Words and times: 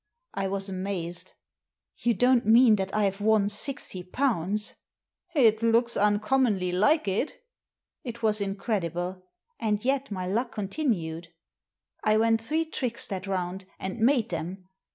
I 0.33 0.47
was 0.47 0.67
amazed. 0.67 1.33
"You 1.95 2.15
don't 2.15 2.43
mean 2.47 2.77
that 2.77 2.91
I've 2.95 3.21
won 3.21 3.49
sixty 3.49 4.01
pounds?"" 4.01 4.73
It 5.45 5.61
looks 5.61 5.95
uncommonly 5.95 6.71
like 6.71 7.07
it" 7.07 7.43
It 8.03 8.23
was 8.23 8.41
incredible. 8.41 9.21
And 9.59 9.85
yet 9.85 10.09
my 10.09 10.25
luck 10.25 10.51
continued 10.53 11.27
I 12.03 12.17
went 12.17 12.41
three 12.41 12.65
tricks 12.65 13.05
that 13.09 13.27
round, 13.27 13.65
and 13.77 13.99
made 13.99 14.29
them. 14.29 14.67